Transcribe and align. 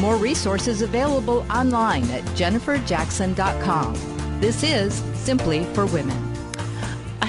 More 0.00 0.16
resources 0.16 0.80
available 0.80 1.44
online 1.50 2.04
at 2.10 2.24
jenniferjackson.com. 2.34 4.40
This 4.40 4.62
is 4.62 4.94
Simply 5.14 5.64
for 5.74 5.84
Women. 5.84 6.29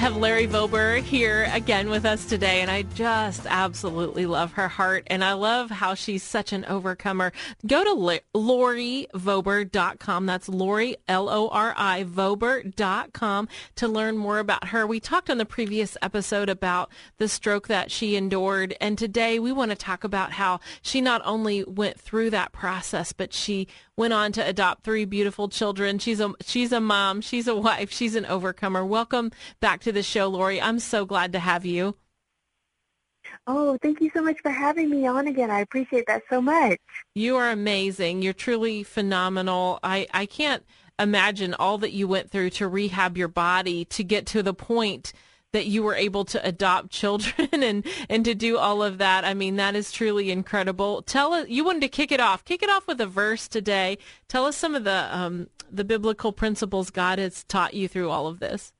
Have 0.02 0.16
Lori 0.16 0.48
Vober 0.48 1.00
here 1.00 1.48
again 1.52 1.88
with 1.88 2.04
us 2.04 2.24
today, 2.24 2.60
and 2.60 2.68
I 2.68 2.82
just 2.82 3.46
absolutely 3.46 4.26
love 4.26 4.54
her 4.54 4.66
heart, 4.66 5.04
and 5.06 5.22
I 5.22 5.34
love 5.34 5.70
how 5.70 5.94
she's 5.94 6.24
such 6.24 6.52
an 6.52 6.64
overcomer. 6.64 7.32
Go 7.64 7.84
to 7.84 8.20
LoriVober.com. 8.34 10.26
That's 10.26 10.48
Lori, 10.48 10.96
L-O-R-I, 11.06 12.02
Vober.com 12.02 13.48
to 13.76 13.86
learn 13.86 14.16
more 14.18 14.40
about 14.40 14.70
her. 14.70 14.88
We 14.88 14.98
talked 14.98 15.30
on 15.30 15.38
the 15.38 15.46
previous 15.46 15.96
episode 16.02 16.48
about 16.48 16.90
the 17.18 17.28
stroke 17.28 17.68
that 17.68 17.92
she 17.92 18.16
endured, 18.16 18.74
and 18.80 18.98
today 18.98 19.38
we 19.38 19.52
want 19.52 19.70
to 19.70 19.76
talk 19.76 20.02
about 20.02 20.32
how 20.32 20.58
she 20.82 21.00
not 21.00 21.22
only 21.24 21.62
went 21.62 22.00
through 22.00 22.30
that 22.30 22.50
process, 22.50 23.12
but 23.12 23.32
she 23.32 23.68
went 24.02 24.12
on 24.12 24.32
to 24.32 24.44
adopt 24.44 24.82
three 24.82 25.04
beautiful 25.04 25.48
children. 25.48 25.96
She's 25.96 26.18
a 26.18 26.34
she's 26.40 26.72
a 26.72 26.80
mom, 26.80 27.20
she's 27.20 27.46
a 27.46 27.54
wife, 27.54 27.92
she's 27.92 28.16
an 28.16 28.26
overcomer. 28.26 28.84
Welcome 28.84 29.30
back 29.60 29.80
to 29.82 29.92
the 29.92 30.02
show, 30.02 30.26
Lori. 30.26 30.60
I'm 30.60 30.80
so 30.80 31.04
glad 31.04 31.32
to 31.34 31.38
have 31.38 31.64
you. 31.64 31.94
Oh, 33.46 33.78
thank 33.80 34.00
you 34.00 34.10
so 34.12 34.20
much 34.20 34.40
for 34.42 34.50
having 34.50 34.90
me 34.90 35.06
on 35.06 35.28
again. 35.28 35.52
I 35.52 35.60
appreciate 35.60 36.06
that 36.08 36.22
so 36.28 36.40
much. 36.40 36.80
You 37.14 37.36
are 37.36 37.50
amazing. 37.50 38.22
You're 38.22 38.32
truly 38.32 38.82
phenomenal. 38.82 39.78
I 39.84 40.08
I 40.12 40.26
can't 40.26 40.64
imagine 40.98 41.54
all 41.54 41.78
that 41.78 41.92
you 41.92 42.08
went 42.08 42.28
through 42.28 42.50
to 42.50 42.66
rehab 42.66 43.16
your 43.16 43.28
body 43.28 43.84
to 43.84 44.02
get 44.02 44.26
to 44.26 44.42
the 44.42 44.52
point 44.52 45.12
that 45.52 45.66
you 45.66 45.82
were 45.82 45.94
able 45.94 46.24
to 46.24 46.44
adopt 46.46 46.90
children 46.90 47.48
and 47.52 47.86
and 48.08 48.24
to 48.24 48.34
do 48.34 48.58
all 48.58 48.82
of 48.82 48.98
that. 48.98 49.24
I 49.24 49.34
mean, 49.34 49.56
that 49.56 49.76
is 49.76 49.92
truly 49.92 50.30
incredible. 50.30 51.02
Tell 51.02 51.32
us 51.32 51.48
you 51.48 51.64
wanted 51.64 51.82
to 51.82 51.88
kick 51.88 52.10
it 52.10 52.20
off. 52.20 52.44
Kick 52.44 52.62
it 52.62 52.70
off 52.70 52.86
with 52.86 53.00
a 53.00 53.06
verse 53.06 53.48
today. 53.48 53.98
Tell 54.28 54.46
us 54.46 54.56
some 54.56 54.74
of 54.74 54.84
the 54.84 55.08
um, 55.10 55.48
the 55.70 55.84
biblical 55.84 56.32
principles 56.32 56.90
God 56.90 57.18
has 57.18 57.44
taught 57.44 57.74
you 57.74 57.88
through 57.88 58.10
all 58.10 58.26
of 58.26 58.40
this. 58.40 58.72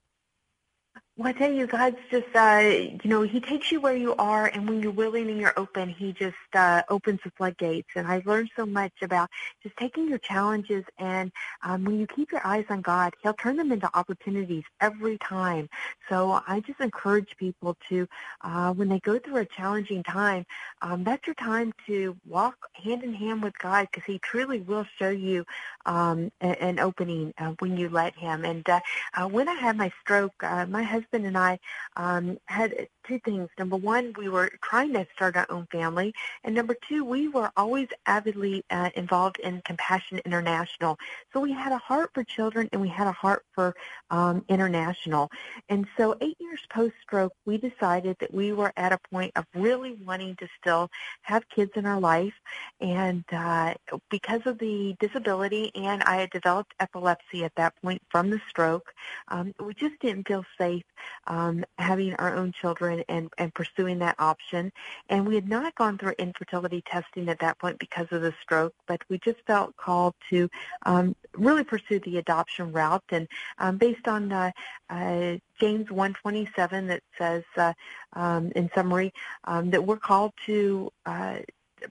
Well, 1.22 1.30
I 1.30 1.38
tell 1.38 1.52
you, 1.52 1.68
God's 1.68 1.98
just, 2.10 2.34
uh, 2.34 2.58
you 2.64 2.98
know, 3.04 3.22
He 3.22 3.38
takes 3.38 3.70
you 3.70 3.80
where 3.80 3.94
you 3.94 4.12
are, 4.16 4.46
and 4.46 4.68
when 4.68 4.82
you're 4.82 4.90
willing 4.90 5.30
and 5.30 5.38
you're 5.38 5.56
open, 5.56 5.88
He 5.88 6.12
just 6.12 6.34
uh, 6.52 6.82
opens 6.88 7.20
the 7.22 7.30
floodgates. 7.30 7.90
And 7.94 8.08
I've 8.08 8.26
learned 8.26 8.50
so 8.56 8.66
much 8.66 8.90
about 9.02 9.30
just 9.62 9.76
taking 9.76 10.08
your 10.08 10.18
challenges, 10.18 10.84
and 10.98 11.30
um, 11.62 11.84
when 11.84 12.00
you 12.00 12.08
keep 12.08 12.32
your 12.32 12.44
eyes 12.44 12.64
on 12.70 12.80
God, 12.80 13.14
He'll 13.22 13.34
turn 13.34 13.56
them 13.56 13.70
into 13.70 13.88
opportunities 13.96 14.64
every 14.80 15.16
time. 15.18 15.68
So 16.08 16.40
I 16.48 16.58
just 16.58 16.80
encourage 16.80 17.36
people 17.36 17.76
to, 17.88 18.08
uh, 18.40 18.72
when 18.72 18.88
they 18.88 18.98
go 18.98 19.20
through 19.20 19.36
a 19.36 19.46
challenging 19.46 20.02
time, 20.02 20.44
um, 20.80 21.04
that's 21.04 21.24
your 21.24 21.34
time 21.34 21.72
to 21.86 22.16
walk 22.26 22.56
hand 22.72 23.04
in 23.04 23.14
hand 23.14 23.44
with 23.44 23.56
God, 23.60 23.86
because 23.92 24.04
He 24.04 24.18
truly 24.18 24.60
will 24.62 24.86
show 24.98 25.10
you 25.10 25.46
um, 25.86 26.30
an 26.40 26.78
opening 26.78 27.32
uh, 27.38 27.54
when 27.58 27.76
you 27.76 27.88
let 27.88 28.14
Him. 28.16 28.44
And 28.44 28.68
uh, 28.68 28.80
uh, 29.14 29.28
when 29.28 29.48
I 29.48 29.54
had 29.54 29.76
my 29.76 29.90
stroke, 30.00 30.34
uh, 30.42 30.66
my 30.66 30.82
husband 30.82 31.26
and 31.26 31.36
I 31.38 31.58
um, 31.96 32.38
had 32.46 32.88
two 33.06 33.18
things. 33.20 33.48
Number 33.58 33.76
one, 33.76 34.12
we 34.16 34.28
were 34.28 34.50
trying 34.62 34.92
to 34.94 35.06
start 35.14 35.36
our 35.36 35.46
own 35.50 35.66
family, 35.70 36.14
and 36.44 36.54
number 36.54 36.76
two, 36.88 37.04
we 37.04 37.28
were 37.28 37.50
always 37.56 37.88
avidly 38.06 38.64
uh, 38.70 38.90
involved 38.94 39.38
in 39.40 39.62
Compassion 39.64 40.20
International. 40.24 40.98
So 41.32 41.40
we 41.40 41.52
had 41.52 41.72
a 41.72 41.78
heart 41.78 42.10
for 42.14 42.24
children, 42.24 42.68
and 42.72 42.80
we 42.80 42.88
had 42.88 43.06
a 43.06 43.12
heart 43.12 43.44
for 43.54 43.74
um, 44.10 44.44
international. 44.48 45.30
And 45.68 45.86
so, 45.96 46.16
eight 46.20 46.36
years 46.40 46.60
post-stroke, 46.70 47.32
we 47.44 47.58
decided 47.58 48.16
that 48.20 48.32
we 48.32 48.52
were 48.52 48.72
at 48.76 48.92
a 48.92 48.98
point 49.10 49.32
of 49.36 49.46
really 49.54 49.92
wanting 50.04 50.36
to 50.36 50.48
still 50.60 50.90
have 51.22 51.48
kids 51.48 51.72
in 51.76 51.86
our 51.86 52.00
life, 52.00 52.34
and 52.80 53.24
uh, 53.32 53.74
because 54.10 54.42
of 54.46 54.58
the 54.58 54.96
disability, 55.00 55.70
and 55.74 56.02
I 56.04 56.16
had 56.16 56.30
developed 56.30 56.74
epilepsy 56.80 57.44
at 57.44 57.54
that 57.56 57.74
point 57.82 58.02
from 58.10 58.30
the 58.30 58.40
stroke, 58.48 58.92
um, 59.28 59.54
we 59.60 59.74
just 59.74 59.98
didn't 60.00 60.28
feel 60.28 60.44
safe 60.58 60.84
um, 61.26 61.64
having 61.78 62.14
our 62.14 62.34
own 62.34 62.52
children 62.52 62.91
and, 63.08 63.30
and 63.38 63.54
pursuing 63.54 63.98
that 63.98 64.16
option. 64.18 64.72
And 65.08 65.26
we 65.26 65.34
had 65.34 65.48
not 65.48 65.74
gone 65.74 65.98
through 65.98 66.14
infertility 66.18 66.82
testing 66.86 67.28
at 67.28 67.38
that 67.40 67.58
point 67.58 67.78
because 67.78 68.06
of 68.10 68.22
the 68.22 68.34
stroke, 68.42 68.74
but 68.86 69.00
we 69.08 69.18
just 69.18 69.40
felt 69.46 69.76
called 69.76 70.14
to 70.30 70.48
um, 70.84 71.16
really 71.34 71.64
pursue 71.64 71.98
the 72.00 72.18
adoption 72.18 72.72
route. 72.72 73.04
And 73.10 73.28
um, 73.58 73.78
based 73.78 74.08
on 74.08 74.32
uh, 74.32 74.50
uh, 74.90 75.36
James 75.60 75.90
127 75.90 76.86
that 76.88 77.02
says, 77.18 77.44
uh, 77.56 77.72
um, 78.14 78.52
in 78.54 78.70
summary, 78.74 79.12
um, 79.44 79.70
that 79.70 79.84
we're 79.84 79.96
called 79.96 80.32
to 80.46 80.90
uh, 81.06 81.38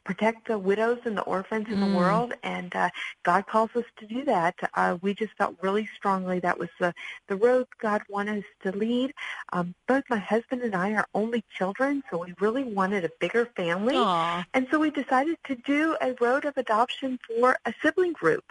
protect 0.04 0.48
the 0.48 0.58
widows 0.58 1.00
and 1.06 1.18
the 1.18 1.22
orphans 1.24 1.68
in 1.70 1.78
mm. 1.78 1.92
the 1.92 1.98
world, 1.98 2.34
and 2.44 2.76
uh, 2.76 2.90
God 3.24 3.48
calls 3.48 3.70
us 3.76 3.86
to 3.98 4.08
do 4.08 4.24
that. 4.26 4.56
Uh, 4.74 4.98
we 5.02 5.14
just 5.14 5.34
felt 5.38 5.56
really 5.62 5.88
strongly 5.96 6.40
that 6.40 6.58
was 6.58 6.70
the 6.80 6.94
the 7.28 7.36
road 7.36 7.68
God 7.80 8.02
wanted 8.10 8.40
us 8.40 8.50
to 8.64 8.78
lead. 8.78 9.14
Um, 9.54 9.76
both 9.88 10.04
my 10.10 10.18
husband 10.18 10.62
and 10.62 10.76
I 10.76 10.94
are 10.94 11.08
only 11.14 11.44
children, 11.58 12.04
so 12.10 12.20
we 12.20 12.34
really 12.40 12.64
wanted 12.64 13.06
a 13.06 13.12
bigger 13.20 13.46
family, 13.56 13.96
Aww. 13.96 14.46
and 14.54 14.68
so 14.72 14.80
we 14.80 14.92
decided 14.92 15.38
to 15.46 15.56
do 15.56 15.96
a 16.02 16.14
road 16.20 16.46
of 16.46 16.58
adoption 16.58 17.20
for 17.28 17.58
a 17.66 17.74
sibling 17.82 18.14
group. 18.14 18.44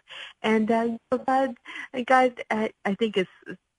And 0.43 0.71
uh, 0.71 0.97
God, 1.27 1.55
God, 2.07 2.43
I, 2.51 2.71
I 2.85 2.95
think 2.95 3.17
is 3.17 3.27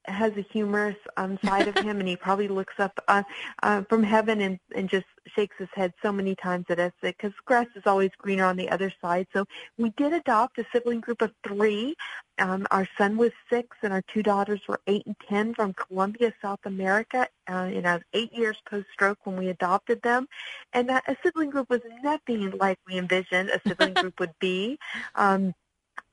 has 0.06 0.36
a 0.38 0.42
humorous 0.42 0.96
um, 1.18 1.38
side 1.44 1.68
of 1.68 1.76
him, 1.78 2.00
and 2.00 2.08
he 2.08 2.16
probably 2.16 2.48
looks 2.48 2.74
up 2.80 3.00
uh, 3.08 3.24
uh, 3.64 3.84
from 3.90 4.04
heaven 4.04 4.42
and, 4.42 4.60
and 4.76 4.90
just 4.90 5.06
shakes 5.36 5.56
his 5.58 5.70
head 5.74 5.94
so 6.02 6.12
many 6.12 6.36
times 6.36 6.66
at 6.70 6.80
us 6.80 6.92
because 7.02 7.34
grass 7.46 7.68
is 7.76 7.84
always 7.86 8.10
greener 8.18 8.46
on 8.46 8.58
the 8.58 8.70
other 8.70 8.92
side. 9.02 9.28
So 9.34 9.46
we 9.78 9.92
did 9.98 10.14
adopt 10.14 10.58
a 10.58 10.66
sibling 10.74 11.02
group 11.02 11.22
of 11.22 11.32
three. 11.48 11.96
Um, 12.40 12.66
our 12.72 12.88
son 12.98 13.18
was 13.18 13.32
six, 13.50 13.78
and 13.84 13.94
our 13.94 14.02
two 14.04 14.24
daughters 14.24 14.62
were 14.68 14.82
eight 14.88 15.06
and 15.06 15.16
ten 15.30 15.54
from 15.54 15.74
Colombia, 15.74 16.34
South 16.42 16.62
America. 16.66 17.28
Uh, 17.48 17.70
and 17.74 17.88
I 17.88 17.96
was 17.96 18.04
eight 18.14 18.34
years 18.34 18.58
post-stroke 18.68 19.20
when 19.26 19.38
we 19.38 19.50
adopted 19.50 20.02
them, 20.02 20.28
and 20.74 20.90
that 20.90 21.04
a 21.08 21.16
sibling 21.24 21.52
group 21.52 21.70
was 21.70 21.82
nothing 22.04 22.52
like 22.52 22.80
we 22.88 22.98
envisioned 22.98 23.50
a 23.50 23.62
sibling 23.68 23.94
group 23.94 24.20
would 24.20 24.34
be. 24.40 24.80
Um, 25.16 25.54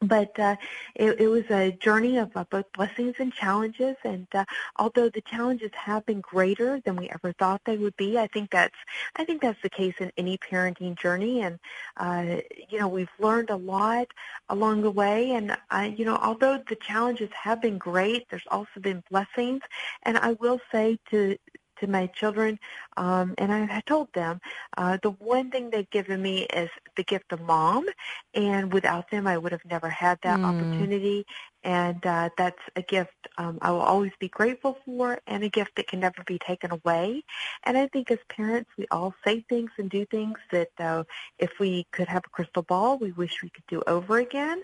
but 0.00 0.38
uh, 0.38 0.56
it, 0.94 1.20
it 1.20 1.28
was 1.28 1.44
a 1.50 1.72
journey 1.72 2.18
of 2.18 2.30
uh, 2.36 2.44
both 2.50 2.66
blessings 2.72 3.16
and 3.18 3.32
challenges. 3.32 3.96
And 4.04 4.26
uh, 4.32 4.44
although 4.76 5.08
the 5.08 5.20
challenges 5.22 5.70
have 5.74 6.06
been 6.06 6.20
greater 6.20 6.80
than 6.80 6.96
we 6.96 7.08
ever 7.10 7.32
thought 7.32 7.62
they 7.64 7.76
would 7.76 7.96
be, 7.96 8.18
I 8.18 8.28
think 8.28 8.50
that's 8.50 8.76
I 9.16 9.24
think 9.24 9.42
that's 9.42 9.60
the 9.62 9.70
case 9.70 9.94
in 9.98 10.12
any 10.16 10.38
parenting 10.38 10.96
journey. 10.98 11.42
And 11.42 11.58
uh, 11.96 12.40
you 12.68 12.78
know, 12.78 12.88
we've 12.88 13.08
learned 13.18 13.50
a 13.50 13.56
lot 13.56 14.08
along 14.48 14.82
the 14.82 14.90
way. 14.90 15.32
And 15.32 15.56
uh, 15.70 15.90
you 15.94 16.04
know, 16.04 16.16
although 16.16 16.62
the 16.68 16.76
challenges 16.76 17.30
have 17.32 17.60
been 17.60 17.78
great, 17.78 18.28
there's 18.30 18.46
also 18.50 18.80
been 18.80 19.02
blessings. 19.10 19.62
And 20.04 20.16
I 20.18 20.32
will 20.32 20.60
say 20.70 20.98
to 21.10 21.36
to 21.80 21.86
my 21.86 22.06
children, 22.08 22.58
um, 22.96 23.34
and 23.38 23.52
I 23.52 23.80
told 23.86 24.12
them 24.12 24.40
uh, 24.76 24.98
the 25.02 25.10
one 25.10 25.50
thing 25.50 25.70
they've 25.70 25.90
given 25.90 26.20
me 26.22 26.42
is 26.44 26.70
the 26.96 27.04
gift 27.04 27.32
of 27.32 27.40
mom, 27.40 27.86
and 28.34 28.72
without 28.72 29.10
them, 29.10 29.26
I 29.26 29.38
would 29.38 29.52
have 29.52 29.64
never 29.64 29.88
had 29.88 30.18
that 30.22 30.40
mm. 30.40 30.44
opportunity. 30.44 31.24
And 31.64 32.04
uh, 32.06 32.30
that's 32.38 32.62
a 32.76 32.82
gift 32.82 33.12
um, 33.36 33.58
I 33.62 33.70
will 33.70 33.80
always 33.80 34.12
be 34.18 34.28
grateful 34.28 34.78
for, 34.84 35.18
and 35.26 35.44
a 35.44 35.48
gift 35.48 35.76
that 35.76 35.88
can 35.88 36.00
never 36.00 36.22
be 36.26 36.38
taken 36.38 36.72
away. 36.72 37.22
And 37.64 37.78
I 37.78 37.86
think 37.88 38.10
as 38.10 38.18
parents, 38.28 38.70
we 38.76 38.86
all 38.90 39.14
say 39.24 39.44
things 39.48 39.70
and 39.78 39.88
do 39.88 40.04
things 40.06 40.38
that 40.50 40.70
uh, 40.78 41.04
if 41.38 41.58
we 41.60 41.86
could 41.92 42.08
have 42.08 42.24
a 42.26 42.30
crystal 42.30 42.62
ball, 42.62 42.98
we 42.98 43.12
wish 43.12 43.42
we 43.42 43.50
could 43.50 43.66
do 43.68 43.82
over 43.86 44.18
again. 44.18 44.62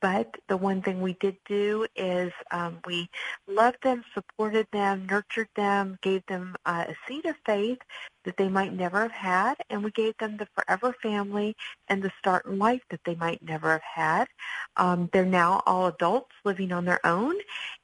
But 0.00 0.36
the 0.48 0.56
one 0.56 0.82
thing 0.82 1.00
we 1.00 1.14
did 1.20 1.36
do 1.46 1.86
is 1.96 2.32
um, 2.50 2.78
we 2.86 3.08
loved 3.46 3.82
them, 3.82 4.04
supported 4.14 4.66
them, 4.72 5.06
nurtured 5.06 5.48
them, 5.56 5.98
gave 6.02 6.24
them 6.26 6.56
uh, 6.64 6.84
a 6.88 6.94
seed 7.06 7.26
of 7.26 7.36
faith 7.46 7.78
that 8.24 8.36
they 8.36 8.48
might 8.48 8.72
never 8.72 9.02
have 9.02 9.12
had, 9.12 9.54
and 9.70 9.82
we 9.84 9.90
gave 9.90 10.16
them 10.18 10.36
the 10.36 10.48
forever 10.54 10.94
family 11.02 11.56
and 11.88 12.02
the 12.02 12.10
start 12.18 12.46
in 12.46 12.58
life 12.58 12.82
that 12.90 13.00
they 13.04 13.14
might 13.14 13.42
never 13.42 13.72
have 13.72 13.82
had. 13.82 14.28
Um, 14.76 15.08
they're 15.12 15.24
now 15.24 15.62
all 15.66 15.86
adults 15.86 16.34
living 16.44 16.72
on 16.72 16.84
their 16.84 17.04
own, 17.06 17.34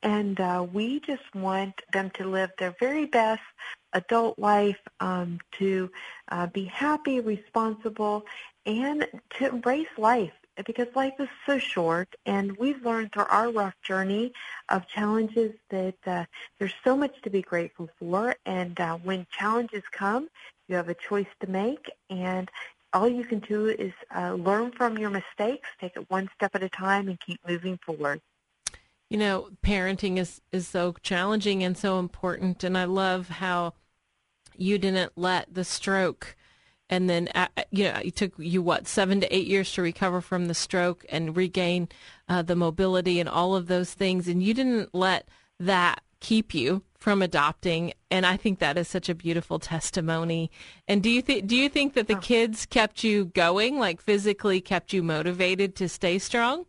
and 0.02 0.38
uh, 0.40 0.66
we 0.72 1.00
just 1.00 1.34
want 1.34 1.82
them 1.92 2.10
to 2.14 2.28
live 2.28 2.50
their 2.58 2.74
very 2.80 3.06
best 3.06 3.42
adult 3.92 4.38
life, 4.38 4.78
um, 5.00 5.38
to 5.52 5.90
uh, 6.30 6.46
be 6.46 6.64
happy, 6.64 7.20
responsible, 7.20 8.24
and 8.66 9.06
to 9.30 9.48
embrace 9.48 9.88
life 9.96 10.32
because 10.64 10.86
life 10.94 11.14
is 11.18 11.28
so 11.44 11.58
short 11.58 12.14
and 12.24 12.56
we've 12.56 12.84
learned 12.84 13.12
through 13.12 13.26
our 13.28 13.50
rough 13.50 13.74
journey 13.82 14.32
of 14.68 14.86
challenges 14.88 15.52
that 15.70 15.96
uh, 16.06 16.24
there's 16.58 16.74
so 16.84 16.96
much 16.96 17.20
to 17.22 17.30
be 17.30 17.42
grateful 17.42 17.88
for 17.98 18.36
and 18.46 18.78
uh, 18.80 18.96
when 19.02 19.26
challenges 19.30 19.82
come 19.90 20.28
you 20.68 20.76
have 20.76 20.88
a 20.88 20.94
choice 20.94 21.26
to 21.40 21.50
make 21.50 21.90
and 22.10 22.50
all 22.92 23.08
you 23.08 23.24
can 23.24 23.40
do 23.40 23.66
is 23.66 23.92
uh, 24.16 24.32
learn 24.34 24.70
from 24.72 24.96
your 24.96 25.10
mistakes 25.10 25.68
take 25.80 25.96
it 25.96 26.08
one 26.10 26.28
step 26.34 26.54
at 26.54 26.62
a 26.62 26.68
time 26.68 27.08
and 27.08 27.20
keep 27.20 27.40
moving 27.46 27.78
forward. 27.84 28.20
You 29.10 29.18
know 29.18 29.50
parenting 29.62 30.16
is 30.16 30.40
is 30.52 30.66
so 30.66 30.94
challenging 31.02 31.62
and 31.62 31.76
so 31.76 31.98
important 31.98 32.64
and 32.64 32.76
i 32.76 32.84
love 32.84 33.28
how 33.28 33.74
you 34.56 34.78
didn't 34.78 35.12
let 35.16 35.52
the 35.52 35.64
stroke 35.64 36.34
and 36.88 37.10
then 37.10 37.28
uh, 37.34 37.48
uh, 37.56 37.62
you 37.70 37.84
know 37.84 38.00
it 38.04 38.16
took 38.16 38.32
you 38.38 38.62
what 38.62 38.86
seven 38.86 39.20
to 39.20 39.34
eight 39.34 39.46
years 39.46 39.72
to 39.72 39.82
recover 39.82 40.20
from 40.20 40.46
the 40.46 40.54
stroke 40.54 41.04
and 41.08 41.36
regain 41.36 41.88
uh, 42.28 42.42
the 42.42 42.56
mobility 42.56 43.20
and 43.20 43.28
all 43.28 43.54
of 43.54 43.66
those 43.66 43.94
things. 43.94 44.28
And 44.28 44.42
you 44.42 44.54
didn't 44.54 44.94
let 44.94 45.28
that 45.58 46.02
keep 46.20 46.54
you 46.54 46.82
from 46.98 47.22
adopting. 47.22 47.92
And 48.10 48.24
i 48.24 48.36
think 48.36 48.58
that 48.58 48.78
is 48.78 48.88
such 48.88 49.08
a 49.08 49.14
beautiful 49.14 49.58
testimony. 49.58 50.50
And 50.88 51.02
do 51.02 51.10
you 51.10 51.22
think 51.22 51.46
do 51.46 51.56
you 51.56 51.68
think 51.68 51.94
that 51.94 52.08
the 52.08 52.16
kids 52.16 52.66
kept 52.66 53.04
you 53.04 53.26
going 53.26 53.78
like 53.78 54.00
physically 54.00 54.60
kept 54.60 54.92
you 54.92 55.02
motivated 55.02 55.74
to 55.76 55.88
stay 55.88 56.18
strong 56.18 56.66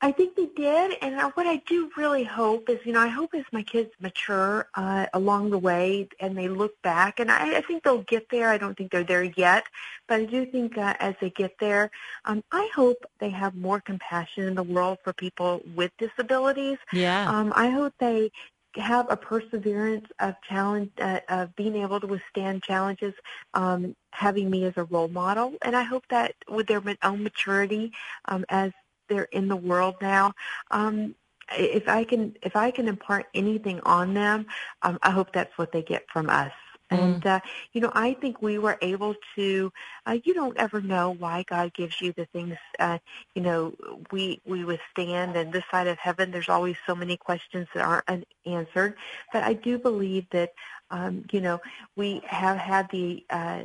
I 0.00 0.12
think 0.12 0.36
they 0.36 0.46
did, 0.46 0.96
and 1.02 1.20
what 1.34 1.48
I 1.48 1.56
do 1.66 1.90
really 1.96 2.22
hope 2.22 2.68
is, 2.68 2.78
you 2.84 2.92
know, 2.92 3.00
I 3.00 3.08
hope 3.08 3.34
as 3.34 3.44
my 3.50 3.62
kids 3.62 3.90
mature 4.00 4.68
uh, 4.74 5.06
along 5.12 5.50
the 5.50 5.58
way 5.58 6.08
and 6.20 6.38
they 6.38 6.48
look 6.48 6.80
back, 6.82 7.18
and 7.18 7.32
I, 7.32 7.56
I 7.56 7.60
think 7.62 7.82
they'll 7.82 8.02
get 8.02 8.28
there. 8.30 8.48
I 8.48 8.58
don't 8.58 8.76
think 8.76 8.92
they're 8.92 9.02
there 9.02 9.24
yet, 9.24 9.64
but 10.06 10.20
I 10.20 10.24
do 10.24 10.46
think 10.46 10.78
uh, 10.78 10.94
as 11.00 11.16
they 11.20 11.30
get 11.30 11.58
there, 11.58 11.90
um, 12.26 12.44
I 12.52 12.70
hope 12.74 13.04
they 13.18 13.30
have 13.30 13.56
more 13.56 13.80
compassion 13.80 14.44
in 14.44 14.54
the 14.54 14.62
world 14.62 14.98
for 15.02 15.12
people 15.12 15.62
with 15.74 15.90
disabilities. 15.98 16.78
Yeah. 16.92 17.28
Um, 17.28 17.52
I 17.56 17.70
hope 17.70 17.92
they 17.98 18.30
have 18.76 19.10
a 19.10 19.16
perseverance 19.16 20.06
of 20.20 20.34
challenge 20.48 20.90
uh, 21.00 21.20
of 21.28 21.56
being 21.56 21.74
able 21.74 21.98
to 21.98 22.06
withstand 22.06 22.62
challenges 22.62 23.14
um, 23.54 23.96
having 24.12 24.48
me 24.48 24.64
as 24.64 24.74
a 24.76 24.84
role 24.84 25.08
model 25.08 25.54
and 25.62 25.74
i 25.74 25.82
hope 25.82 26.04
that 26.10 26.34
with 26.48 26.66
their 26.66 26.82
own 27.02 27.22
maturity 27.22 27.92
um, 28.26 28.44
as 28.48 28.72
they're 29.08 29.28
in 29.32 29.48
the 29.48 29.56
world 29.56 29.96
now. 30.00 30.32
Um, 30.70 31.14
if 31.56 31.88
I 31.88 32.04
can 32.04 32.36
if 32.42 32.56
I 32.56 32.70
can 32.70 32.88
impart 32.88 33.26
anything 33.34 33.80
on 33.84 34.14
them, 34.14 34.46
um, 34.82 34.98
I 35.02 35.10
hope 35.10 35.32
that's 35.32 35.56
what 35.56 35.72
they 35.72 35.82
get 35.82 36.04
from 36.12 36.28
us. 36.28 36.52
Mm. 36.90 36.98
And 36.98 37.26
uh, 37.26 37.40
you 37.72 37.80
know, 37.80 37.92
I 37.94 38.14
think 38.14 38.40
we 38.40 38.58
were 38.58 38.78
able 38.80 39.14
to. 39.36 39.72
Uh, 40.06 40.18
you 40.24 40.34
don't 40.34 40.56
ever 40.56 40.80
know 40.80 41.10
why 41.10 41.44
God 41.46 41.74
gives 41.74 42.00
you 42.00 42.12
the 42.12 42.26
things. 42.26 42.56
Uh, 42.78 42.98
you 43.34 43.42
know, 43.42 43.74
we 44.10 44.40
we 44.46 44.64
withstand, 44.64 45.36
and 45.36 45.52
this 45.52 45.64
side 45.70 45.86
of 45.86 45.98
heaven, 45.98 46.30
there's 46.30 46.48
always 46.48 46.76
so 46.86 46.94
many 46.94 47.16
questions 47.16 47.68
that 47.74 47.84
aren't 47.84 48.26
answered. 48.46 48.94
But 49.32 49.42
I 49.44 49.52
do 49.52 49.78
believe 49.78 50.26
that, 50.30 50.52
um, 50.90 51.24
you 51.30 51.40
know, 51.40 51.60
we 51.96 52.22
have 52.26 52.56
had 52.56 52.88
the 52.90 53.24
uh, 53.30 53.62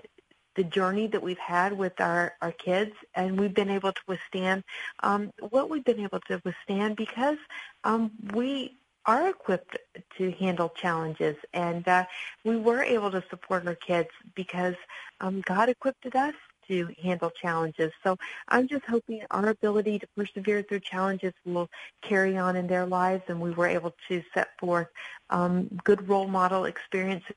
the 0.55 0.63
journey 0.63 1.07
that 1.07 1.21
we've 1.21 1.37
had 1.37 1.77
with 1.77 1.99
our, 1.99 2.33
our 2.41 2.51
kids, 2.51 2.91
and 3.15 3.39
we've 3.39 3.53
been 3.53 3.69
able 3.69 3.91
to 3.91 4.01
withstand 4.07 4.63
um, 5.01 5.31
what 5.49 5.69
we've 5.69 5.83
been 5.83 5.99
able 5.99 6.19
to 6.21 6.41
withstand 6.43 6.95
because 6.95 7.37
um, 7.83 8.11
we 8.33 8.77
are 9.05 9.29
equipped 9.29 9.77
to 10.17 10.31
handle 10.31 10.69
challenges, 10.69 11.35
and 11.53 11.87
uh, 11.87 12.05
we 12.45 12.55
were 12.55 12.81
able 12.83 13.11
to 13.11 13.23
support 13.29 13.67
our 13.67 13.75
kids 13.75 14.09
because 14.35 14.75
um, 15.19 15.41
God 15.45 15.69
equipped 15.69 16.05
us 16.15 16.35
to 16.67 16.89
handle 17.01 17.29
challenges. 17.29 17.91
So 18.03 18.17
I'm 18.47 18.67
just 18.67 18.85
hoping 18.85 19.21
our 19.31 19.49
ability 19.49 19.99
to 19.99 20.07
persevere 20.15 20.61
through 20.63 20.79
challenges 20.79 21.33
will 21.45 21.69
carry 22.01 22.37
on 22.37 22.55
in 22.55 22.67
their 22.67 22.85
lives, 22.85 23.23
and 23.27 23.41
we 23.41 23.51
were 23.51 23.67
able 23.67 23.93
to 24.07 24.23
set 24.33 24.49
forth 24.59 24.87
um, 25.29 25.67
good 25.83 26.07
role 26.07 26.27
model 26.27 26.65
experiences. 26.65 27.35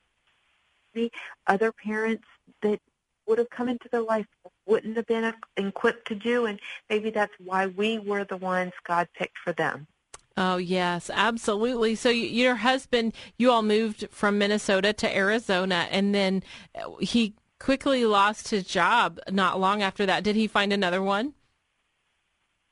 Other 1.45 1.71
parents 1.71 2.23
that 2.61 2.79
would 3.27 3.37
have 3.37 3.49
come 3.49 3.69
into 3.69 3.87
their 3.91 4.01
life 4.01 4.25
wouldn't 4.65 4.97
have 4.97 5.07
been 5.07 5.33
equipped 5.55 6.07
to 6.07 6.15
do, 6.15 6.45
and 6.45 6.59
maybe 6.89 7.09
that's 7.09 7.33
why 7.43 7.67
we 7.67 7.99
were 7.99 8.23
the 8.25 8.37
ones 8.37 8.73
God 8.85 9.07
picked 9.17 9.37
for 9.37 9.53
them. 9.53 9.87
Oh, 10.35 10.57
yes, 10.57 11.09
absolutely. 11.11 11.95
So, 11.95 12.09
your 12.09 12.55
husband, 12.55 13.13
you 13.37 13.51
all 13.51 13.63
moved 13.63 14.07
from 14.11 14.37
Minnesota 14.37 14.93
to 14.93 15.15
Arizona, 15.15 15.87
and 15.89 16.13
then 16.13 16.43
uh, 16.75 16.91
he 16.99 17.33
quickly 17.59 18.05
lost 18.05 18.49
his 18.49 18.65
job 18.65 19.19
not 19.31 19.59
long 19.59 19.81
after 19.81 20.05
that. 20.05 20.23
Did 20.23 20.35
he 20.35 20.45
find 20.45 20.71
another 20.71 21.01
one? 21.01 21.33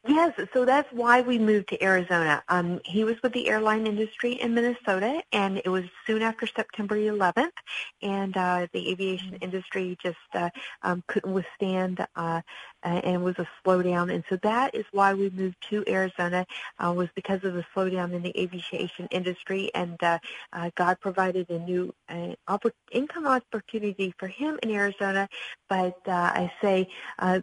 Yes, 0.08 0.34
so 0.54 0.66
that's 0.66 0.88
why 0.92 1.22
we 1.22 1.40
moved 1.40 1.70
to 1.70 1.84
Arizona. 1.84 2.44
Um, 2.48 2.80
he 2.86 3.04
was 3.04 3.16
with 3.24 3.34
the 3.34 3.50
airline 3.50 3.88
industry 3.88 4.34
in 4.34 4.54
Minnesota, 4.54 5.24
and 5.32 5.58
it 5.66 5.70
was 5.70 5.86
soon 6.06 6.22
after 6.22 6.46
September 6.46 6.96
11th, 6.96 7.52
and 8.04 8.38
uh, 8.38 8.68
the 8.72 8.92
aviation 8.92 9.34
mm-hmm. 9.34 9.44
industry 9.44 9.98
just 10.04 10.18
uh, 10.36 10.50
um, 10.84 11.04
couldn't 11.08 11.34
withstand, 11.34 12.06
uh, 12.16 12.42
and 12.84 13.24
was 13.24 13.36
a 13.40 13.48
slowdown. 13.66 14.14
And 14.14 14.24
so 14.30 14.38
that 14.44 14.76
is 14.76 14.86
why 14.92 15.14
we 15.16 15.32
moved 15.32 15.58
to 15.72 15.84
Arizona, 15.88 16.46
uh, 16.80 16.94
was 16.94 17.10
because 17.16 17.44
of 17.44 17.56
the 17.56 17.66
slowdown 17.76 18.14
in 18.14 18.22
the 18.22 18.40
aviation 18.40 19.08
industry, 19.10 19.72
and 19.74 20.02
uh, 20.04 20.20
uh, 20.54 20.70
God 20.76 21.00
provided 21.00 21.50
a 21.50 21.58
new 21.60 21.94
uh, 22.10 22.36
oppor- 22.48 22.74
income 22.92 23.26
opportunity 23.26 24.14
for 24.20 24.28
him 24.28 24.60
in 24.62 24.70
Arizona. 24.70 25.28
But 25.68 25.98
uh, 26.08 26.12
I 26.12 26.52
say 26.62 26.90
uh, 27.18 27.40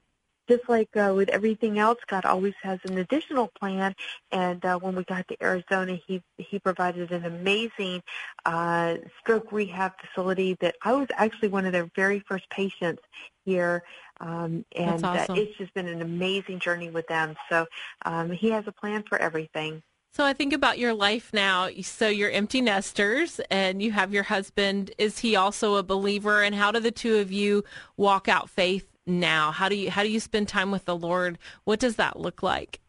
just 0.52 0.68
like 0.68 0.94
uh, 0.96 1.12
with 1.14 1.28
everything 1.30 1.78
else, 1.78 1.98
God 2.06 2.24
always 2.24 2.54
has 2.62 2.78
an 2.84 2.98
additional 2.98 3.48
plan. 3.58 3.94
And 4.30 4.64
uh, 4.64 4.78
when 4.78 4.94
we 4.94 5.04
got 5.04 5.26
to 5.28 5.36
Arizona, 5.42 5.98
he 6.06 6.22
he 6.38 6.58
provided 6.58 7.10
an 7.12 7.24
amazing 7.24 8.02
uh, 8.44 8.96
stroke 9.20 9.52
rehab 9.52 9.92
facility 10.00 10.56
that 10.60 10.76
I 10.82 10.92
was 10.92 11.08
actually 11.14 11.48
one 11.48 11.66
of 11.66 11.72
their 11.72 11.88
very 11.96 12.20
first 12.20 12.48
patients 12.50 13.02
here. 13.44 13.82
Um, 14.20 14.64
and 14.76 15.04
uh, 15.04 15.08
awesome. 15.08 15.38
uh, 15.38 15.40
it's 15.40 15.56
just 15.58 15.74
been 15.74 15.88
an 15.88 16.02
amazing 16.02 16.60
journey 16.60 16.90
with 16.90 17.06
them. 17.08 17.34
So 17.48 17.66
um, 18.04 18.30
he 18.30 18.50
has 18.50 18.64
a 18.66 18.72
plan 18.72 19.04
for 19.08 19.18
everything. 19.18 19.82
So 20.14 20.26
I 20.26 20.34
think 20.34 20.52
about 20.52 20.78
your 20.78 20.92
life 20.92 21.30
now. 21.32 21.70
So 21.80 22.08
you're 22.08 22.30
empty 22.30 22.60
nesters 22.60 23.40
and 23.50 23.82
you 23.82 23.92
have 23.92 24.12
your 24.12 24.24
husband. 24.24 24.90
Is 24.98 25.20
he 25.20 25.36
also 25.36 25.76
a 25.76 25.82
believer? 25.82 26.42
And 26.42 26.54
how 26.54 26.70
do 26.70 26.80
the 26.80 26.90
two 26.90 27.16
of 27.16 27.32
you 27.32 27.64
walk 27.96 28.28
out 28.28 28.50
faith 28.50 28.91
now? 29.06 29.50
How 29.50 29.68
do 29.68 29.76
you 29.76 29.90
how 29.90 30.02
do 30.02 30.10
you 30.10 30.20
spend 30.20 30.48
time 30.48 30.70
with 30.70 30.84
the 30.84 30.96
Lord? 30.96 31.38
What 31.64 31.80
does 31.80 31.96
that 31.96 32.18
look 32.20 32.42
like? 32.42 32.81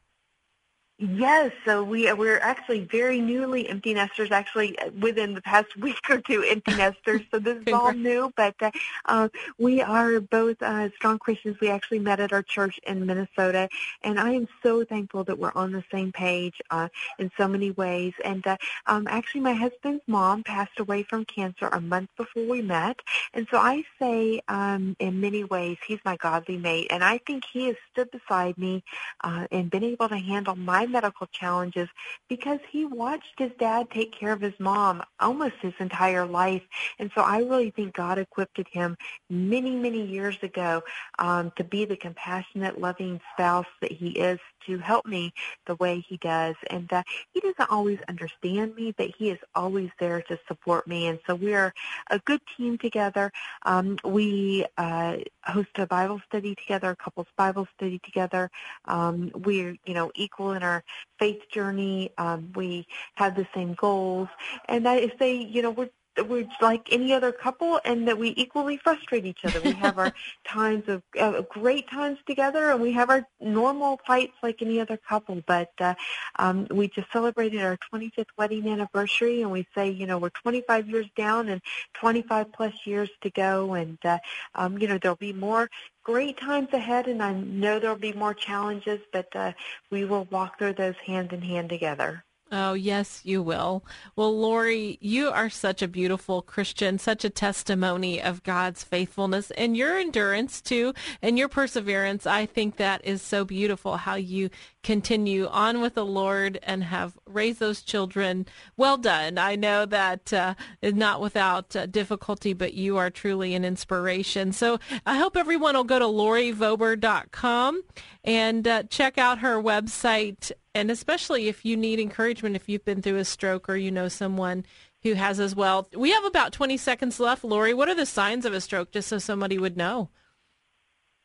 Yes, 1.11 1.51
so 1.65 1.83
we 1.83 2.11
we're 2.13 2.39
actually 2.39 2.85
very 2.85 3.19
newly 3.19 3.67
empty 3.67 3.93
nesters. 3.93 4.31
Actually, 4.31 4.77
within 5.01 5.33
the 5.33 5.41
past 5.41 5.75
week 5.77 6.09
or 6.09 6.21
two, 6.21 6.43
empty 6.43 6.75
nesters. 6.77 7.21
So 7.29 7.39
this 7.39 7.61
is 7.65 7.73
all 7.73 7.91
new, 7.91 8.31
but 8.37 8.55
uh, 8.61 8.71
uh, 9.05 9.27
we 9.57 9.81
are 9.81 10.21
both 10.21 10.61
uh, 10.61 10.89
strong 10.95 11.19
Christians. 11.19 11.57
We 11.59 11.69
actually 11.69 11.99
met 11.99 12.21
at 12.21 12.31
our 12.31 12.41
church 12.41 12.79
in 12.87 13.05
Minnesota, 13.05 13.67
and 14.01 14.17
I 14.17 14.31
am 14.31 14.47
so 14.61 14.85
thankful 14.85 15.25
that 15.25 15.37
we're 15.37 15.51
on 15.55 15.73
the 15.73 15.83
same 15.91 16.13
page 16.13 16.61
uh, 16.69 16.87
in 17.19 17.29
so 17.37 17.49
many 17.49 17.71
ways. 17.71 18.13
And 18.23 18.45
uh, 18.47 18.55
um, 18.85 19.05
actually, 19.09 19.41
my 19.41 19.53
husband's 19.53 20.03
mom 20.07 20.43
passed 20.43 20.79
away 20.79 21.03
from 21.03 21.25
cancer 21.25 21.67
a 21.67 21.81
month 21.81 22.11
before 22.15 22.45
we 22.45 22.61
met, 22.61 22.97
and 23.33 23.45
so 23.51 23.57
I 23.57 23.83
say, 23.99 24.41
um, 24.47 24.95
in 24.99 25.19
many 25.19 25.43
ways, 25.43 25.77
he's 25.85 25.99
my 26.05 26.15
godly 26.15 26.57
mate, 26.57 26.87
and 26.91 27.03
I 27.03 27.17
think 27.17 27.43
he 27.51 27.67
has 27.67 27.75
stood 27.91 28.09
beside 28.09 28.57
me 28.57 28.85
uh, 29.21 29.47
and 29.51 29.69
been 29.69 29.83
able 29.83 30.07
to 30.07 30.17
handle 30.17 30.55
my 30.55 30.85
medical 30.93 31.27
challenges 31.27 31.89
because 32.29 32.59
he 32.71 32.85
watched 32.85 33.37
his 33.37 33.51
dad 33.59 33.89
take 33.91 34.13
care 34.13 34.31
of 34.31 34.39
his 34.39 34.53
mom 34.59 35.03
almost 35.19 35.55
his 35.61 35.73
entire 35.79 36.25
life. 36.25 36.63
And 36.99 37.11
so 37.15 37.21
I 37.21 37.39
really 37.39 37.71
think 37.71 37.93
God 37.93 38.17
equipped 38.17 38.61
him 38.71 38.95
many, 39.29 39.71
many 39.71 40.05
years 40.05 40.37
ago 40.41 40.83
um, 41.19 41.51
to 41.57 41.63
be 41.63 41.85
the 41.85 41.97
compassionate, 41.97 42.79
loving 42.79 43.19
spouse 43.33 43.65
that 43.81 43.91
he 43.91 44.09
is 44.11 44.39
to 44.65 44.77
help 44.77 45.05
me 45.05 45.33
the 45.65 45.75
way 45.75 45.99
he 46.07 46.17
does. 46.17 46.55
And 46.69 46.91
uh, 46.91 47.03
he 47.31 47.39
doesn't 47.39 47.69
always 47.69 47.99
understand 48.07 48.75
me, 48.75 48.93
but 48.97 49.09
he 49.17 49.29
is 49.29 49.39
always 49.55 49.89
there 49.99 50.21
to 50.23 50.39
support 50.47 50.87
me. 50.87 51.07
And 51.07 51.19
so 51.25 51.35
we 51.35 51.53
are 51.53 51.73
a 52.09 52.19
good 52.19 52.41
team 52.57 52.77
together. 52.77 53.31
Um, 53.63 53.97
we 54.03 54.65
uh, 54.77 55.17
host 55.43 55.69
a 55.75 55.87
Bible 55.87 56.21
study 56.27 56.55
together, 56.55 56.91
a 56.91 56.95
couples 56.95 57.27
Bible 57.37 57.67
study 57.75 57.99
together. 57.99 58.49
Um, 58.85 59.31
we're, 59.33 59.75
you 59.85 59.93
know, 59.93 60.11
equal 60.15 60.53
in 60.53 60.63
our 60.63 60.83
faith 61.19 61.41
journey. 61.51 62.11
Um, 62.17 62.51
we 62.55 62.87
have 63.15 63.35
the 63.35 63.47
same 63.53 63.73
goals. 63.73 64.27
And 64.67 64.87
I 64.87 65.11
they, 65.19 65.35
you 65.35 65.61
know, 65.61 65.71
we're 65.71 65.89
we're 66.17 66.47
like 66.61 66.87
any 66.91 67.13
other 67.13 67.31
couple 67.31 67.79
and 67.85 68.07
that 68.07 68.17
we 68.17 68.33
equally 68.37 68.77
frustrate 68.77 69.25
each 69.25 69.43
other. 69.45 69.61
We 69.61 69.71
have 69.85 69.97
our 69.97 70.13
times 70.45 70.83
of 70.87 71.01
uh, 71.19 71.41
great 71.41 71.89
times 71.89 72.19
together 72.25 72.71
and 72.71 72.81
we 72.81 72.91
have 72.93 73.09
our 73.09 73.27
normal 73.39 73.99
fights 74.05 74.33
like 74.41 74.61
any 74.61 74.79
other 74.79 74.97
couple. 74.97 75.41
But 75.45 75.71
uh, 75.79 75.95
um, 76.37 76.67
we 76.71 76.87
just 76.87 77.11
celebrated 77.11 77.61
our 77.61 77.77
25th 77.93 78.27
wedding 78.37 78.67
anniversary 78.67 79.41
and 79.41 79.51
we 79.51 79.67
say, 79.75 79.89
you 79.89 80.05
know, 80.05 80.17
we're 80.17 80.29
25 80.29 80.89
years 80.89 81.07
down 81.15 81.49
and 81.49 81.61
25 81.93 82.51
plus 82.51 82.73
years 82.85 83.09
to 83.21 83.29
go. 83.29 83.73
And, 83.73 83.97
uh, 84.05 84.19
um, 84.55 84.77
you 84.77 84.87
know, 84.87 84.97
there'll 84.97 85.15
be 85.15 85.33
more 85.33 85.69
great 86.03 86.37
times 86.37 86.69
ahead 86.73 87.07
and 87.07 87.23
I 87.23 87.33
know 87.33 87.79
there'll 87.79 87.95
be 87.95 88.13
more 88.13 88.33
challenges, 88.33 88.99
but 89.11 89.33
uh, 89.35 89.53
we 89.89 90.05
will 90.05 90.25
walk 90.25 90.59
through 90.59 90.73
those 90.73 90.95
hand 91.05 91.33
in 91.33 91.41
hand 91.41 91.69
together. 91.69 92.23
Oh, 92.55 92.73
yes, 92.73 93.21
you 93.23 93.41
will. 93.41 93.83
Well, 94.15 94.39
Lori, 94.39 94.99
you 95.01 95.29
are 95.29 95.49
such 95.49 95.81
a 95.81 95.87
beautiful 95.87 96.43
Christian, 96.43 96.99
such 96.99 97.25
a 97.25 97.31
testimony 97.31 98.21
of 98.21 98.43
God's 98.43 98.83
faithfulness 98.83 99.49
and 99.57 99.75
your 99.75 99.97
endurance 99.97 100.61
too, 100.61 100.93
and 101.19 101.35
your 101.35 101.47
perseverance. 101.47 102.27
I 102.27 102.45
think 102.45 102.77
that 102.77 103.03
is 103.03 103.23
so 103.23 103.43
beautiful 103.43 103.97
how 103.97 104.13
you 104.13 104.51
continue 104.83 105.47
on 105.47 105.81
with 105.81 105.95
the 105.95 106.05
Lord 106.05 106.59
and 106.61 106.83
have 106.83 107.17
raised 107.25 107.59
those 107.59 107.81
children. 107.81 108.45
Well 108.77 108.97
done. 108.97 109.39
I 109.39 109.55
know 109.55 109.87
that 109.87 110.31
uh, 110.31 110.53
not 110.83 111.21
without 111.21 111.75
uh, 111.75 111.87
difficulty, 111.87 112.53
but 112.53 112.75
you 112.75 112.97
are 112.97 113.09
truly 113.09 113.55
an 113.55 113.65
inspiration. 113.65 114.51
So 114.51 114.79
I 115.07 115.17
hope 115.17 115.35
everyone 115.35 115.75
will 115.75 115.85
go 115.85 115.97
to 115.97 116.05
lorivober.com 116.05 117.81
and 118.23 118.67
uh, 118.67 118.83
check 118.83 119.17
out 119.17 119.39
her 119.39 119.59
website 119.59 120.51
and 120.75 120.89
especially 120.89 121.47
if 121.47 121.65
you 121.65 121.77
need 121.77 121.99
encouragement, 121.99 122.55
if 122.55 122.67
you've 122.67 122.85
been 122.85 123.01
through 123.01 123.17
a 123.17 123.25
stroke 123.25 123.69
or 123.69 123.75
you 123.75 123.91
know 123.91 124.07
someone 124.07 124.65
who 125.03 125.13
has 125.13 125.39
as 125.39 125.55
well. 125.55 125.87
We 125.95 126.11
have 126.11 126.23
about 126.23 126.53
20 126.53 126.77
seconds 126.77 127.19
left. 127.19 127.43
Lori, 127.43 127.73
what 127.73 127.89
are 127.89 127.95
the 127.95 128.05
signs 128.05 128.45
of 128.45 128.53
a 128.53 128.61
stroke, 128.61 128.91
just 128.91 129.09
so 129.09 129.17
somebody 129.17 129.57
would 129.57 129.77
know? 129.77 130.09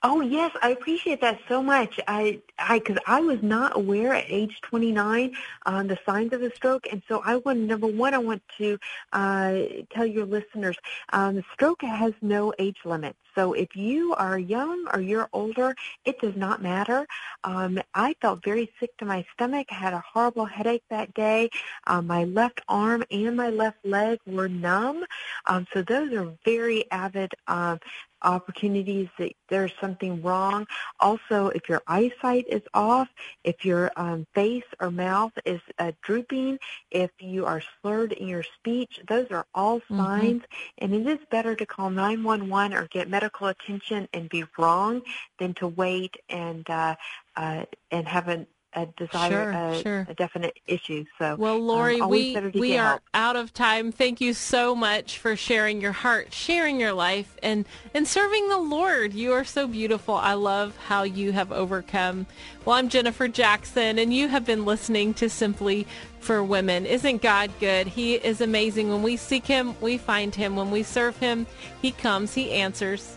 Oh 0.05 0.21
yes, 0.21 0.53
I 0.63 0.71
appreciate 0.71 1.21
that 1.23 1.41
so 1.49 1.61
much. 1.61 1.99
I, 2.07 2.41
I, 2.57 2.79
because 2.79 2.99
I 3.09 3.21
was 3.21 3.43
not 3.43 3.77
aware 3.77 4.15
at 4.15 4.27
age 4.29 4.61
29 4.63 5.33
um, 5.67 5.89
the 5.89 5.99
signs 6.07 6.33
of 6.33 6.41
a 6.41 6.55
stroke, 6.55 6.87
and 6.93 7.03
so 7.09 7.21
I 7.25 7.37
want 7.37 7.59
number 7.61 7.89
one, 7.89 8.15
I 8.15 8.19
want 8.19 8.43
to 8.59 8.79
uh, 9.13 9.59
tell 9.91 10.07
your 10.07 10.25
listeners, 10.25 10.77
um, 11.13 11.43
stroke 11.53 11.83
has 11.83 12.13
no 12.23 12.53
age 12.61 12.77
limit. 12.85 13.17
So 13.35 13.53
if 13.53 13.77
you 13.77 14.15
are 14.15 14.39
young 14.39 14.87
or 14.93 15.01
you're 15.01 15.29
older, 15.33 15.75
it 16.05 16.21
does 16.21 16.35
not 16.37 16.63
matter. 16.63 17.07
Um, 17.45 17.81
I 17.95 18.15
felt 18.21 18.43
very 18.45 18.73
sick 18.81 18.97
to 18.99 19.05
my 19.05 19.25
stomach. 19.33 19.69
I 19.71 19.75
had 19.75 19.93
a 19.95 20.03
horrible 20.13 20.45
headache 20.45 20.83
that 20.91 21.15
day. 21.15 21.51
Um, 21.87 22.07
my 22.09 22.25
left 22.25 22.61
arm 22.69 23.05
and 23.11 23.37
my 23.37 23.51
left 23.51 23.79
leg 23.85 24.19
were 24.27 24.49
numb. 24.49 25.05
Um, 25.47 25.67
so 25.73 25.83
those 25.83 26.13
are 26.15 26.33
very 26.45 26.91
avid 26.91 27.33
um, 27.47 27.79
opportunities 28.23 29.09
that 29.19 29.33
there's 29.49 29.73
something 29.81 30.23
wrong. 30.23 30.67
Also, 31.01 31.49
if 31.49 31.69
your 31.69 31.83
eyesight 31.87 32.47
is 32.49 32.63
off, 32.75 33.09
if 33.45 33.65
your 33.65 33.91
um, 33.97 34.27
face 34.35 34.65
or 34.81 34.91
mouth 34.91 35.33
is 35.45 35.61
uh, 35.79 35.93
drooping, 36.03 36.59
if 36.91 37.11
you 37.21 37.47
are 37.47 37.63
slurred 37.81 38.13
in 38.13 38.29
your 38.29 38.43
speech, 38.43 39.01
those 39.09 39.27
are 39.31 39.47
all 39.55 39.81
mm-hmm. 39.81 39.99
signs. 39.99 40.43
Mm-hmm. 40.43 40.85
And 40.85 40.95
it 40.95 41.07
is 41.07 41.27
better 41.31 41.55
to 41.55 41.67
call 41.67 41.91
911 41.91 42.77
or 42.77 42.87
get 42.89 43.09
medical 43.09 43.49
attention 43.49 44.09
and 44.13 44.29
be 44.29 44.45
wrong 44.59 45.03
than 45.39 45.55
to 45.55 45.69
wait 45.69 46.17
and 46.29 46.69
uh, 46.69 46.97
uh, 47.37 47.65
and 47.91 48.09
have 48.09 48.29
an 48.29 48.47
a 48.75 48.87
desire, 48.87 49.31
sure, 49.31 49.51
a, 49.51 49.83
sure. 49.83 50.07
a, 50.09 50.15
definite 50.15 50.59
issue. 50.67 51.05
So, 51.19 51.37
well, 51.37 51.59
Lori, 51.59 52.01
um, 52.01 52.11
we 52.11 52.37
we 52.55 52.77
are 52.77 52.91
help. 52.91 53.03
out 53.15 53.37
of 53.37 53.55
time. 53.55 53.93
Thank 53.93 54.21
you 54.21 54.35
so 54.35 54.75
much 54.75 55.19
for 55.19 55.37
sharing 55.37 55.81
your 55.81 55.93
heart, 55.93 56.33
sharing 56.33 56.79
your 56.79 56.93
life, 56.93 57.37
and 57.43 57.67
and 57.95 58.07
serving 58.07 58.49
the 58.49 58.59
Lord. 58.59 59.15
You 59.15 59.33
are 59.33 59.45
so 59.45 59.67
beautiful. 59.67 60.15
I 60.15 60.35
love 60.35 60.77
how 60.87 61.03
you 61.03 61.33
have 61.33 61.51
overcome. 61.51 62.27
Well, 62.65 62.77
I'm 62.77 62.89
Jennifer 62.89 63.27
Jackson, 63.29 63.99
and 63.99 64.13
you 64.13 64.29
have 64.29 64.45
been 64.45 64.65
listening 64.65 65.15
to 65.15 65.31
Simply 65.31 65.87
for 66.21 66.43
Women. 66.43 66.85
Isn't 66.85 67.23
God 67.23 67.51
good? 67.61 67.87
He 67.87 68.15
is 68.17 68.41
amazing. 68.41 68.91
When 68.91 69.03
we 69.03 69.17
seek 69.17 69.47
Him, 69.47 69.75
we 69.81 69.97
find 69.97 70.35
Him. 70.35 70.57
When 70.57 70.71
we 70.71 70.83
serve 70.83 71.17
Him, 71.19 71.47
He 71.81 71.91
comes. 71.91 72.35
He 72.35 72.51
answers. 72.53 73.17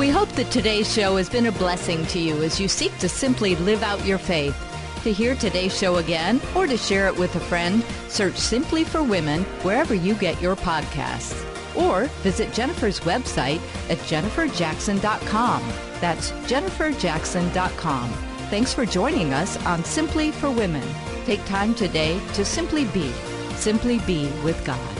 We 0.00 0.08
hope 0.08 0.30
that 0.30 0.50
today's 0.50 0.90
show 0.90 1.16
has 1.16 1.28
been 1.28 1.44
a 1.44 1.52
blessing 1.52 2.06
to 2.06 2.18
you 2.18 2.42
as 2.42 2.58
you 2.58 2.68
seek 2.68 2.96
to 3.00 3.08
simply 3.08 3.54
live 3.56 3.82
out 3.82 4.02
your 4.06 4.16
faith. 4.16 4.56
To 5.04 5.12
hear 5.12 5.34
today's 5.34 5.78
show 5.78 5.96
again 5.96 6.40
or 6.56 6.66
to 6.66 6.78
share 6.78 7.06
it 7.06 7.18
with 7.18 7.36
a 7.36 7.40
friend, 7.40 7.84
search 8.08 8.36
Simply 8.38 8.82
for 8.82 9.02
Women 9.02 9.42
wherever 9.62 9.94
you 9.94 10.14
get 10.14 10.40
your 10.40 10.56
podcasts. 10.56 11.44
Or 11.76 12.06
visit 12.22 12.50
Jennifer's 12.54 13.00
website 13.00 13.60
at 13.90 13.98
jenniferjackson.com. 13.98 15.72
That's 16.00 16.30
jenniferjackson.com. 16.30 18.08
Thanks 18.48 18.72
for 18.72 18.86
joining 18.86 19.34
us 19.34 19.62
on 19.66 19.84
Simply 19.84 20.30
for 20.30 20.50
Women. 20.50 20.88
Take 21.26 21.44
time 21.44 21.74
today 21.74 22.18
to 22.32 22.44
simply 22.46 22.86
be, 22.86 23.12
simply 23.56 23.98
be 23.98 24.30
with 24.42 24.64
God. 24.64 24.99